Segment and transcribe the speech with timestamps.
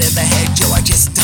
[0.00, 1.17] In the head, yo, I just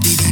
[0.00, 0.27] Daddy